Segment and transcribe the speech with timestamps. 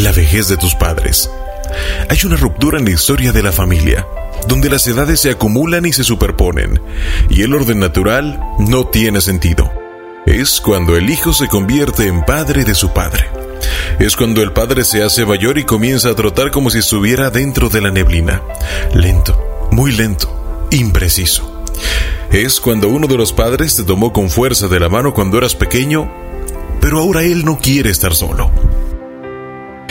[0.00, 1.30] la vejez de tus padres.
[2.08, 4.06] Hay una ruptura en la historia de la familia,
[4.48, 6.80] donde las edades se acumulan y se superponen,
[7.28, 9.70] y el orden natural no tiene sentido.
[10.26, 13.28] Es cuando el hijo se convierte en padre de su padre.
[13.98, 17.68] Es cuando el padre se hace mayor y comienza a trotar como si estuviera dentro
[17.68, 18.40] de la neblina.
[18.94, 21.64] Lento, muy lento, impreciso.
[22.32, 25.54] Es cuando uno de los padres te tomó con fuerza de la mano cuando eras
[25.54, 26.10] pequeño,
[26.80, 28.50] pero ahora él no quiere estar solo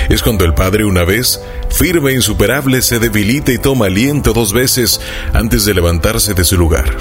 [0.09, 4.53] es cuando el padre una vez, firme e insuperable, se debilita y toma aliento dos
[4.53, 4.99] veces
[5.33, 6.97] antes de levantarse de su lugar.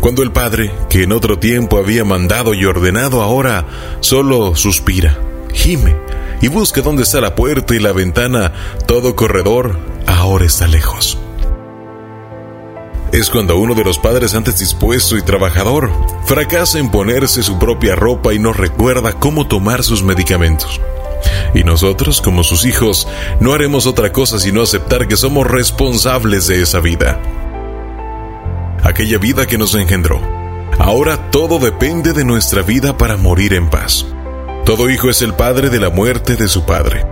[0.00, 3.66] Cuando el padre, que en otro tiempo había mandado y ordenado, ahora
[4.00, 5.18] solo suspira,
[5.52, 5.96] gime
[6.40, 8.52] y busca dónde está la puerta y la ventana,
[8.86, 11.18] todo corredor, ahora está lejos.
[13.12, 15.90] Es cuando uno de los padres antes dispuesto y trabajador
[16.26, 20.80] fracasa en ponerse su propia ropa y no recuerda cómo tomar sus medicamentos.
[21.54, 23.08] Y nosotros, como sus hijos,
[23.40, 27.20] no haremos otra cosa sino aceptar que somos responsables de esa vida.
[28.82, 30.20] Aquella vida que nos engendró.
[30.78, 34.06] Ahora todo depende de nuestra vida para morir en paz.
[34.64, 37.06] Todo hijo es el padre de la muerte de su padre.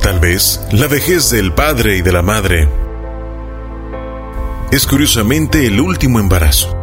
[0.00, 2.68] Tal vez la vejez del padre y de la madre
[4.72, 6.74] es curiosamente el último embarazo,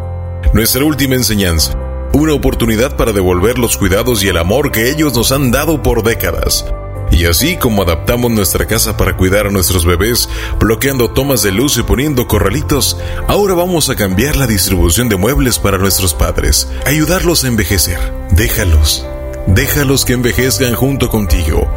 [0.54, 5.32] nuestra última enseñanza una oportunidad para devolver los cuidados y el amor que ellos nos
[5.32, 6.66] han dado por décadas.
[7.12, 11.78] Y así como adaptamos nuestra casa para cuidar a nuestros bebés, bloqueando tomas de luz
[11.78, 17.44] y poniendo corralitos, ahora vamos a cambiar la distribución de muebles para nuestros padres, ayudarlos
[17.44, 18.00] a envejecer.
[18.32, 19.06] Déjalos,
[19.48, 21.68] déjalos que envejezcan junto contigo.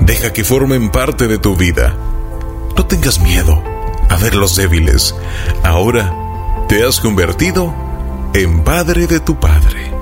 [0.00, 1.96] Deja que formen parte de tu vida.
[2.76, 3.62] No tengas miedo
[4.08, 5.14] a verlos débiles.
[5.62, 6.12] Ahora
[6.68, 7.83] te has convertido
[8.34, 9.93] en padre de tu padre.